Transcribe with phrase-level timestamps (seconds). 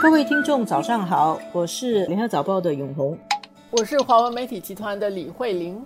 [0.00, 3.18] 各位听众，早上好，我是联合早报的永红，
[3.70, 5.78] 我是华文媒体集团的李慧玲。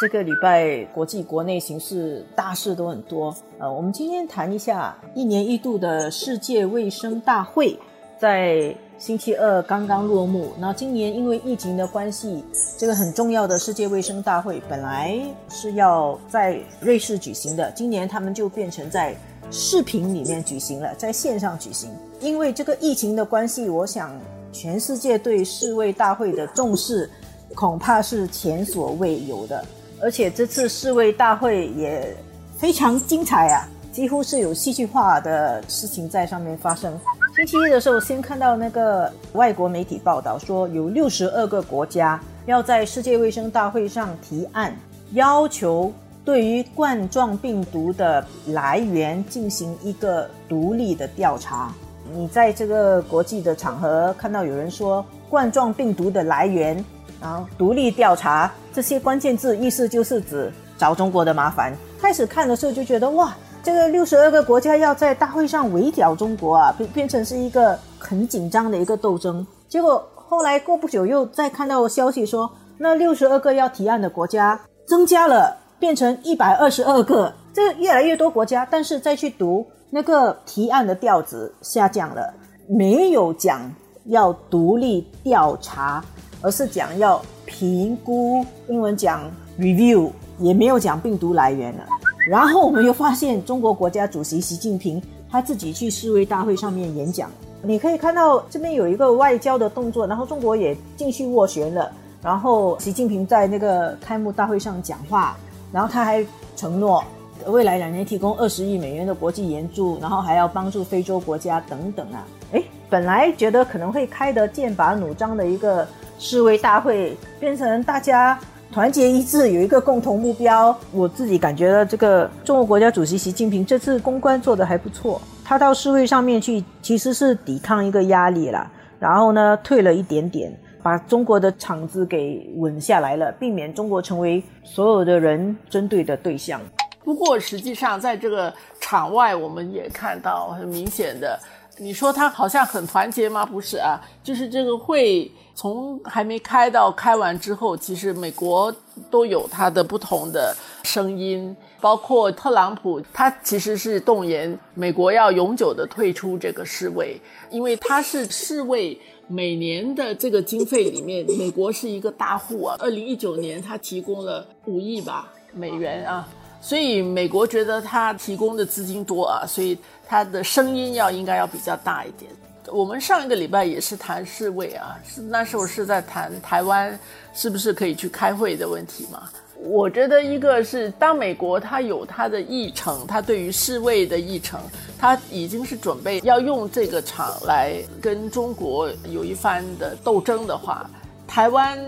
[0.00, 7.76] 这个礼拜国际国内形势大事都很多，呃，我们今天谈一下一年一度的世界卫生大会，
[8.20, 10.52] 在星期二刚刚落幕。
[10.56, 12.44] 那今年因为疫情的关系，
[12.78, 19.12] 这个很重要的世界卫生大会本来是要在瑞士举行的，今年他们就变成在
[19.50, 21.90] 视频里面举行了，在线上举行。
[22.20, 24.12] 因为这个疫情的关系，我想
[24.52, 27.10] 全世界对世卫大会的重视
[27.54, 29.64] 恐怕是前所未有的。
[30.00, 32.16] 而且这次世卫大会也
[32.56, 36.98] 非常精彩啊，几乎是有戏剧化的事情在上面发生。
[37.36, 44.74] 星期一的时候，先看到那个外国媒体报道说，有六十二个国家要在世界卫生大会上提案，
[45.12, 45.92] 要求
[46.24, 51.72] 对于冠状病毒的来源进行一个独立的调查。
[52.12, 56.84] 你在这个国际的场合看到有人说冠状病毒的来源。
[57.22, 61.70] 然后独立调查这些关键字，意思就是指找中国的麻烦。
[62.00, 69.46] 开始看的时候就觉得哇，这个六十二个国家要在大会上围剿中国啊，变变成是一个很紧张的一个斗争。
[69.68, 78.64] 结果后来过不久又再看到消息说，那六十二个要提案的国家增加了，变成一百二十二个，这越来越多国家。
[78.70, 82.32] 但是再去读那个提案的调子下降了，
[82.68, 83.60] 没有讲
[84.04, 86.04] 要独立调查。
[86.42, 91.84] 而是讲要评估，英文讲 review，也没有讲病毒来源了。
[92.26, 97.30] 然后我们又发现，中国国家主席习近平他自己去世卫大会上面演讲，
[97.62, 101.92] 你可以看到这边有一个外交的动作，然后中国也继续斡旋了。
[102.22, 105.36] 然后习近平在那个开幕大会上讲话，
[105.72, 106.24] 然后他还
[106.56, 107.02] 承诺
[107.46, 112.26] 未来两年提供二十亿美元的国际援助，然后还要帮助非洲国家等等啊。
[112.52, 115.86] 诶，本来觉得可能会开得剑拔弩张的一个。
[116.22, 118.38] 世卫大会变成大家
[118.70, 120.76] 团结一致，有一个共同目标。
[120.92, 125.18] 我自己感觉到，这个中国国家主席习近平这次公关做的还不错。
[125.42, 136.60] 他到世卫上面去，其实是抵抗一个压力啦，然后呢，退了一点点，把中国的场子给稳下来了，避免中国成为所有的人针对的对象。
[137.02, 141.38] 不过，实际上在这个场外，我们也看到很明显的。
[141.82, 143.44] 你说他好像很团结吗？
[143.44, 148.72] 不是啊，就是这个会从还没开到开完之后，其实美国
[149.10, 157.18] 都有他的不同的声音，包括特朗普，他其实是动员美国要永久的退出这个世卫，
[157.50, 162.76] 因为他是世卫每年的这个经费里面，美国是一个大户啊。
[162.78, 166.28] 二零一九年他提供了五亿吧美元啊。
[166.60, 172.30] 所以美国觉得他提供的资金多啊，所以他的声音要应该要比较大一点。
[172.66, 176.96] 我们上一个礼拜也是谈世卫啊，是那时候是在谈台湾
[177.32, 179.28] 是不是可以去开会的问题嘛？
[179.62, 184.60] 我觉得一个是当美国它有它的议程，它对于世卫的议程，
[184.98, 190.88] 它已经是准备要用这个场来跟中国有一番的斗争的话。
[191.30, 191.78] 台湾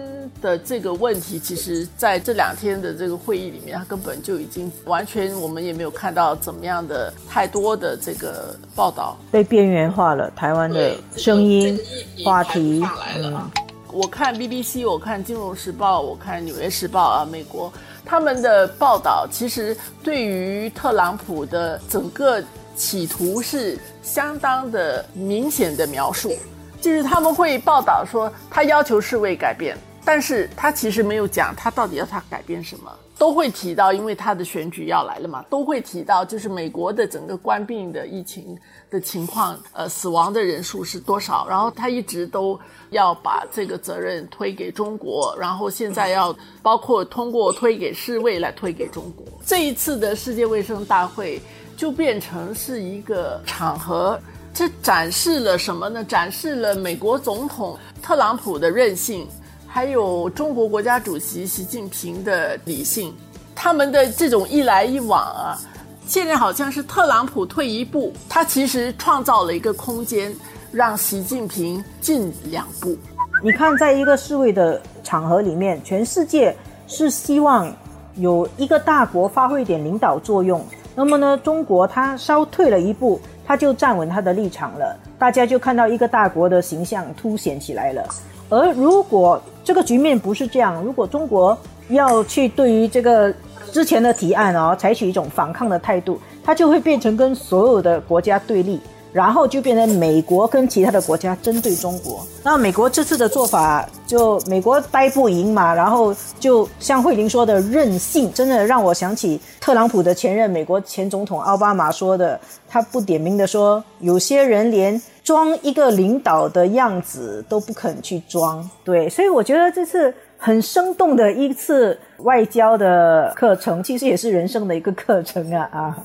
[0.40, 10.30] 的这个问题，其实在这两天的这个会议里面，它根本就已经完全，我们也没有看到怎么样的太多的这个报道被边缘化了。
[10.36, 11.76] 台湾的声音、
[12.24, 12.84] 话题，
[13.16, 13.50] 嗯，
[13.92, 17.70] 我看 BBC，我看《金融时报》，我看《纽约时报》啊，美国
[18.04, 22.40] 他们的报道，其实对于特朗普的整个
[22.76, 26.32] 企图是相当的明显的描述。
[26.82, 38.58] 就是他们会报道说他要求世卫改变，但是他其实没有讲他到底要他改变什么，都会提到，因为他的选举要来了嘛，都会提到就是美国的整个官病的疫情
[38.90, 42.58] 的情况，呃，死亡的人数是多少，然后他一直都
[42.90, 49.24] 要把这个责任推给中国，然后现在要包括通过推给世卫来推给中国。
[49.46, 51.40] 这一次的世界卫生大会
[51.76, 54.18] 就变成是一个场合。
[54.54, 56.04] 这展示了什么呢？
[56.04, 59.26] 展示了美国总统特朗普的韧性，
[59.66, 63.14] 还有中国国家主席习近平的理性。
[63.54, 65.58] 他们的这种一来一往啊，
[66.06, 70.34] 现在好像是特朗普退一步，他其实创造了一个空间，
[70.70, 72.96] 让习近平进两步。
[73.42, 76.54] 你看，在一个世卫的场合里面，全世界
[76.86, 77.74] 是希望
[78.16, 80.64] 有一个大国发挥点领导作用。
[80.94, 83.20] 那么呢，中国它稍退了一步。
[83.44, 88.02] 它就站稳它的立场了，大家就看到一个大国的形象凸显起来了。
[88.48, 91.58] 而如果这个局面不是这样，如果中国
[91.88, 93.34] 要去对于这个
[93.72, 98.80] 之前的提案哦，采取一种反抗的态度，它就会变成跟所有的国家对立。
[99.12, 102.26] 然后就变成美国跟其他的国家针对中国。
[102.42, 118.68] 那美国这次的做法，就美国掰不赢嘛，然后就像慧玲说的任性，真的让我想起特朗普的前任美国前总统奥巴马说的，他不点名的说，有些人连装一个领导的样子都不肯去装。
[118.82, 125.98] 对，所以我觉得这次很生动的一次外交的课程，其实也是人生的一个课程啊啊。